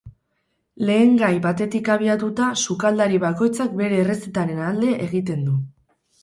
[0.89, 5.61] Lehengai batetik abiatuta, sukaldari bakoitzak bere errezetaren alde egiten du.